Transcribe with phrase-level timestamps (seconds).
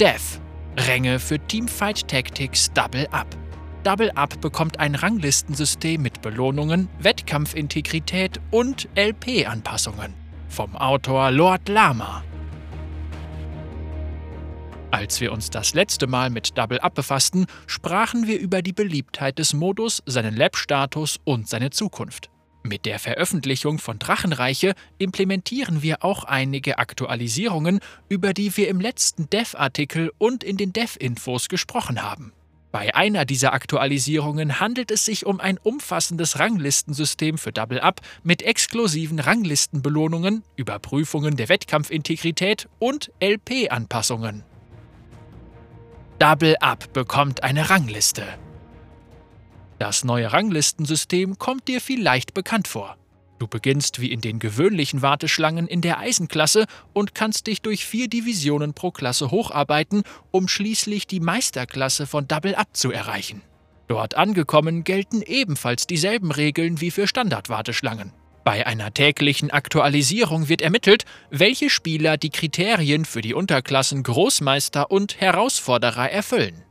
[0.00, 0.40] Dev
[0.76, 3.28] Ränge für Teamfight Tactics Double Up.
[3.84, 10.12] Double Up bekommt ein Ranglistensystem mit Belohnungen, Wettkampfintegrität und LP-Anpassungen.
[10.48, 12.24] Vom Autor Lord Lama.
[14.90, 19.38] Als wir uns das letzte Mal mit Double Up befassten, sprachen wir über die Beliebtheit
[19.38, 22.30] des Modus, seinen Lab-Status und seine Zukunft.
[22.66, 29.28] Mit der Veröffentlichung von Drachenreiche implementieren wir auch einige Aktualisierungen, über die wir im letzten
[29.28, 32.32] Dev-Artikel und in den Dev-Infos gesprochen haben.
[32.72, 38.40] Bei einer dieser Aktualisierungen handelt es sich um ein umfassendes Ranglistensystem für Double Up mit
[38.40, 44.42] exklusiven Ranglistenbelohnungen, Überprüfungen der Wettkampfintegrität und LP-Anpassungen.
[46.18, 48.24] Double Up bekommt eine Rangliste.
[49.84, 52.96] Das neue Ranglistensystem kommt dir vielleicht bekannt vor.
[53.38, 58.08] Du beginnst wie in den gewöhnlichen Warteschlangen in der Eisenklasse und kannst dich durch vier
[58.08, 63.42] Divisionen pro Klasse hocharbeiten, um schließlich die Meisterklasse von Double Up zu erreichen.
[63.86, 68.10] Dort angekommen gelten ebenfalls dieselben Regeln wie für Standardwarteschlangen.
[68.42, 75.20] Bei einer täglichen Aktualisierung wird ermittelt, welche Spieler die Kriterien für die Unterklassen Großmeister und
[75.20, 76.62] Herausforderer erfüllen.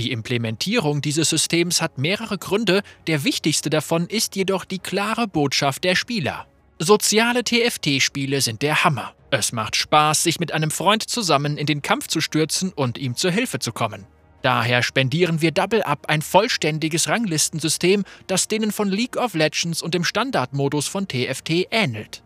[0.00, 5.84] Die Implementierung dieses Systems hat mehrere Gründe, der wichtigste davon ist jedoch die klare Botschaft
[5.84, 6.46] der Spieler.
[6.78, 9.12] Soziale TFT-Spiele sind der Hammer.
[9.30, 13.14] Es macht Spaß, sich mit einem Freund zusammen in den Kampf zu stürzen und ihm
[13.14, 14.06] zur Hilfe zu kommen.
[14.40, 19.92] Daher spendieren wir Double Up ein vollständiges Ranglistensystem, das denen von League of Legends und
[19.92, 22.22] dem Standardmodus von TFT ähnelt.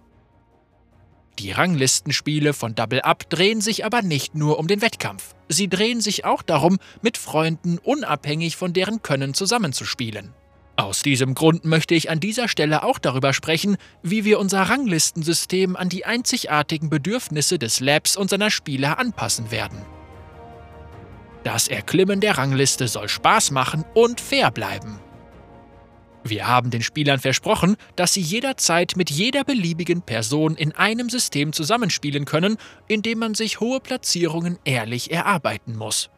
[1.38, 5.34] Die Ranglistenspiele von Double Up drehen sich aber nicht nur um den Wettkampf.
[5.48, 10.32] Sie drehen sich auch darum, mit Freunden unabhängig von deren Können zusammenzuspielen.
[10.76, 15.76] Aus diesem Grund möchte ich an dieser Stelle auch darüber sprechen, wie wir unser Ranglistensystem
[15.76, 19.78] an die einzigartigen Bedürfnisse des Labs und seiner Spieler anpassen werden.
[21.44, 24.98] Das Erklimmen der Rangliste soll Spaß machen und fair bleiben.
[26.26, 31.52] Wir haben den Spielern versprochen, dass sie jederzeit mit jeder beliebigen Person in einem System
[31.52, 32.56] zusammenspielen können,
[32.88, 36.08] in dem man sich hohe Platzierungen ehrlich erarbeiten muss.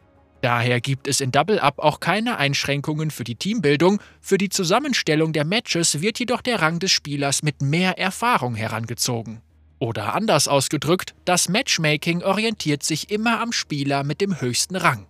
[0.41, 5.33] Daher gibt es in Double Up auch keine Einschränkungen für die Teambildung, für die Zusammenstellung
[5.33, 9.41] der Matches wird jedoch der Rang des Spielers mit mehr Erfahrung herangezogen.
[9.79, 15.05] Oder anders ausgedrückt, das Matchmaking orientiert sich immer am Spieler mit dem höchsten Rang.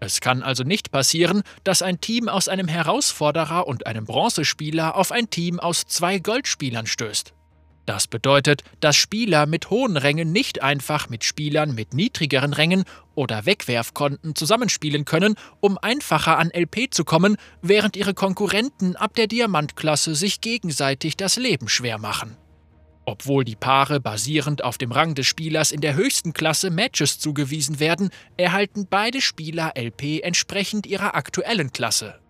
[0.00, 5.12] Es kann also nicht passieren, dass ein Team aus einem Herausforderer und einem Bronzespieler auf
[5.12, 7.34] ein Team aus zwei Goldspielern stößt.
[7.88, 13.46] Das bedeutet, dass Spieler mit hohen Rängen nicht einfach mit Spielern mit niedrigeren Rängen oder
[13.46, 20.14] Wegwerfkonten zusammenspielen können, um einfacher an LP zu kommen, während ihre Konkurrenten ab der Diamantklasse
[20.14, 22.36] sich gegenseitig das Leben schwer machen.
[23.08, 27.80] Obwohl die Paare basierend auf dem Rang des Spielers in der höchsten Klasse Matches zugewiesen
[27.80, 32.20] werden, erhalten beide Spieler LP entsprechend ihrer aktuellen Klasse.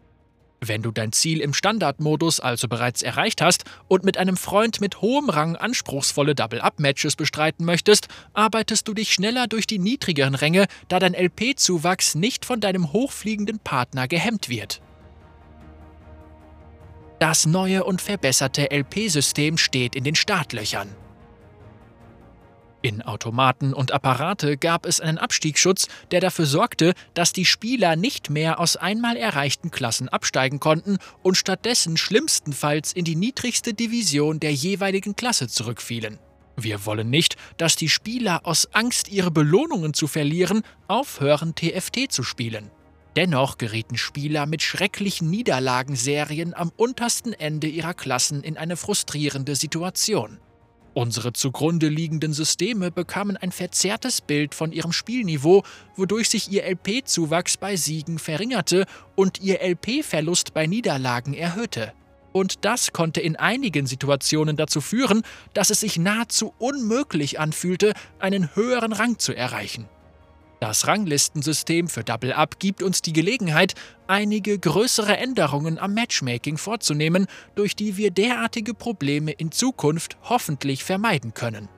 [0.61, 5.01] Wenn du dein Ziel im Standardmodus also bereits erreicht hast und mit einem Freund mit
[5.03, 11.01] hohem Rang anspruchsvolle Double-Up-Matches bestreiten möchtest, arbeitest du dich schneller durch die niedrigeren Ränge, da
[11.01, 14.81] dein LP-Zuwachs nicht von deinem hochfliegenden Partner gehemmt wird.
[17.19, 20.89] Das neue und verbesserte LP-System steht in den Startlöchern.
[22.81, 28.31] In Automaten und Apparate gab es einen Abstiegsschutz, der dafür sorgte, dass die Spieler nicht
[28.31, 34.53] mehr aus einmal erreichten Klassen absteigen konnten und stattdessen schlimmstenfalls in die niedrigste Division der
[34.53, 36.21] jeweiligen Klasse zurückfielen.
[36.57, 42.23] Wir wollen nicht, dass die Spieler aus Angst, ihre Belohnungen zu verlieren, aufhören, TFT zu
[42.23, 42.71] spielen.
[43.19, 50.39] Dennoch gerieten Spieler mit schrecklichen Niederlagenserien am untersten Ende ihrer Klassen in eine frustrierende Situation.
[50.95, 55.65] Unsere zugrunde liegenden Systeme bekamen ein verzerrtes Bild von ihrem Spielniveau,
[55.97, 58.87] wodurch sich ihr LP-Zuwachs bei Siegen verringerte
[59.17, 61.95] und ihr LP-Verlust bei Niederlagen erhöhte.
[62.31, 65.23] Und das konnte in einigen Situationen dazu führen,
[65.55, 69.89] dass es sich nahezu unmöglich anfühlte, einen höheren Rang zu erreichen.
[70.61, 73.75] Das Ranglistensystem für Double Up gibt uns die Gelegenheit,
[74.09, 81.33] einige größere Änderungen am Matchmaking vorzunehmen, durch die wir derartige Probleme in Zukunft hoffentlich vermeiden
[81.33, 81.69] können.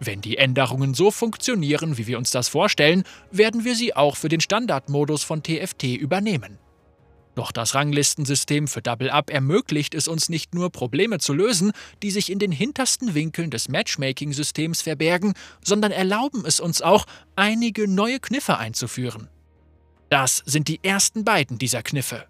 [0.00, 4.28] Wenn die Änderungen so funktionieren, wie wir uns das vorstellen, werden wir sie auch für
[4.28, 6.58] den Standardmodus von TFT übernehmen.
[7.36, 11.72] Doch das Ranglistensystem für Double Up ermöglicht es uns nicht nur, Probleme zu lösen,
[12.02, 17.04] die sich in den hintersten Winkeln des Matchmaking-Systems verbergen, sondern erlauben es uns auch,
[17.36, 19.28] einige neue Kniffe einzuführen.
[20.08, 22.24] Das sind die ersten beiden dieser Kniffe.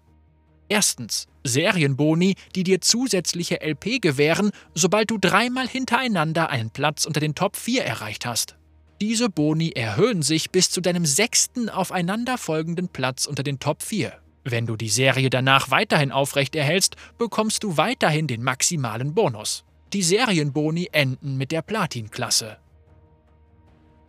[0.67, 7.33] Erstens Serienboni, die dir zusätzliche LP gewähren, sobald du dreimal hintereinander einen Platz unter den
[7.33, 8.57] Top 4 erreicht hast.
[8.99, 14.11] Diese Boni erhöhen sich bis zu deinem sechsten aufeinanderfolgenden Platz unter den Top 4.
[14.49, 19.65] Wenn du die Serie danach weiterhin aufrechterhältst, bekommst du weiterhin den maximalen Bonus.
[19.91, 22.57] Die Serienboni enden mit der Platin-Klasse.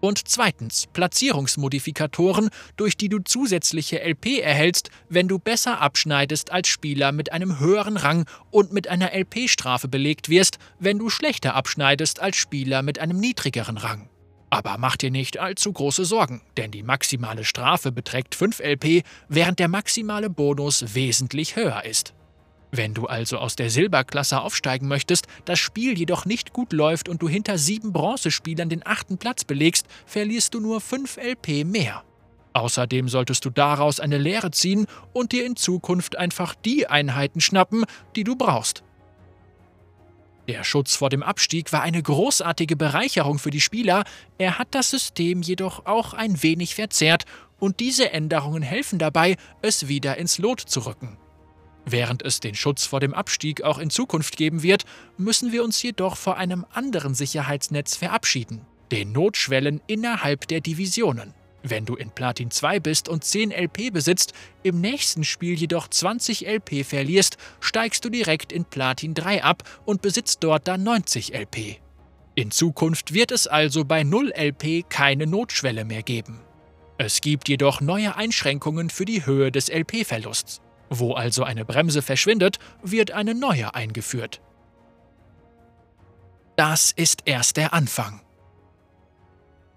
[0.00, 7.11] Und zweitens Platzierungsmodifikatoren, durch die du zusätzliche LP erhältst, wenn du besser abschneidest als Spieler
[7.11, 12.37] mit einem höheren Rang und mit einer LP-Strafe belegt wirst, wenn du schlechter abschneidest als
[12.37, 14.08] Spieler mit einem niedrigeren Rang.
[14.50, 19.58] Aber mach dir nicht allzu große Sorgen, denn die maximale Strafe beträgt 5 LP, während
[19.58, 22.14] der maximale Bonus wesentlich höher ist.
[22.70, 27.22] Wenn du also aus der Silberklasse aufsteigen möchtest, das Spiel jedoch nicht gut läuft und
[27.22, 32.02] du hinter sieben Bronzespielern den achten Platz belegst, verlierst du nur 5 LP mehr.
[32.52, 37.84] Außerdem solltest du daraus eine Lehre ziehen und dir in Zukunft einfach die Einheiten schnappen,
[38.16, 38.82] die du brauchst.
[40.48, 44.04] Der Schutz vor dem Abstieg war eine großartige Bereicherung für die Spieler,
[44.38, 47.26] er hat das System jedoch auch ein wenig verzerrt
[47.60, 51.18] und diese Änderungen helfen dabei, es wieder ins Lot zu rücken.
[51.84, 54.86] Während es den Schutz vor dem Abstieg auch in Zukunft geben wird,
[55.18, 61.34] müssen wir uns jedoch vor einem anderen Sicherheitsnetz verabschieden, den Notschwellen innerhalb der Divisionen.
[61.62, 64.32] Wenn du in Platin 2 bist und 10 LP besitzt,
[64.62, 70.02] im nächsten Spiel jedoch 20 LP verlierst, steigst du direkt in Platin 3 ab und
[70.02, 71.81] besitzt dort dann 90 LP.
[72.37, 76.40] In Zukunft wird es also bei 0 LP keine Notschwelle mehr geben.
[76.96, 80.60] Es gibt jedoch neue Einschränkungen für die Höhe des LP-Verlusts.
[80.90, 84.40] Wo also eine Bremse verschwindet, wird eine neue eingeführt.
[86.56, 88.20] Das ist erst der Anfang.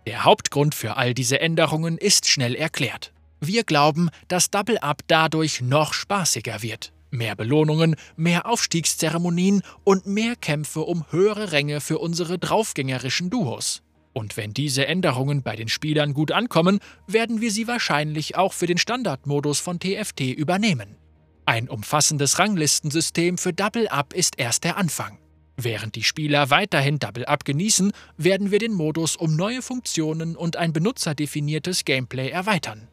[0.07, 3.13] Der Hauptgrund für all diese Änderungen ist schnell erklärt.
[3.39, 6.91] Wir glauben, dass Double Up dadurch noch spaßiger wird.
[7.11, 13.83] Mehr Belohnungen, mehr Aufstiegszeremonien und mehr Kämpfe um höhere Ränge für unsere draufgängerischen Duos.
[14.13, 18.67] Und wenn diese Änderungen bei den Spielern gut ankommen, werden wir sie wahrscheinlich auch für
[18.67, 20.97] den Standardmodus von TFT übernehmen.
[21.45, 25.20] Ein umfassendes Ranglistensystem für Double Up ist erst der Anfang.
[25.63, 30.55] Während die Spieler weiterhin Double Up genießen, werden wir den Modus um neue Funktionen und
[30.57, 32.87] ein benutzerdefiniertes Gameplay erweitern.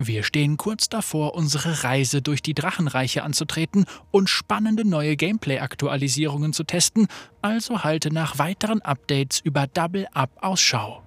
[0.00, 6.64] Wir stehen kurz davor, unsere Reise durch die Drachenreiche anzutreten und spannende neue Gameplay-Aktualisierungen zu
[6.64, 7.06] testen,
[7.40, 11.02] also halte nach weiteren Updates über Double Up Ausschau.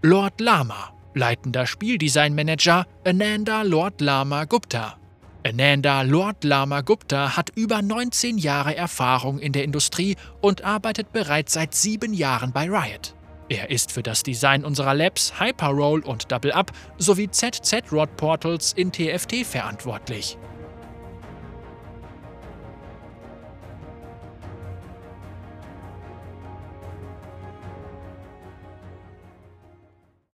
[0.00, 4.98] Lord Lama, leitender Spieldesign-Manager Ananda Lord Lama Gupta
[5.44, 11.52] Ananda Lord Lama Gupta hat über 19 Jahre Erfahrung in der Industrie und arbeitet bereits
[11.52, 13.14] seit sieben Jahren bei Riot.
[13.48, 18.90] Er ist für das Design unserer Labs, Hyperroll und Double Up sowie ZZ-Rod Portals in
[18.90, 20.36] TFT verantwortlich.